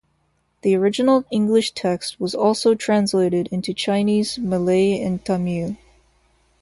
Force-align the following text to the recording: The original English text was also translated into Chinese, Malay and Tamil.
The 0.63 0.73
original 0.75 1.25
English 1.29 1.73
text 1.73 2.19
was 2.19 2.33
also 2.33 2.73
translated 2.73 3.47
into 3.51 3.71
Chinese, 3.71 4.39
Malay 4.39 4.99
and 4.99 5.23
Tamil. 5.23 5.77